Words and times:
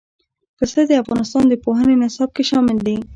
پسه 0.57 0.81
د 0.89 0.91
افغانستان 1.03 1.43
د 1.47 1.53
پوهنې 1.63 1.95
نصاب 2.03 2.29
کې 2.35 2.43
شامل 2.49 2.77
دي. 2.87 2.97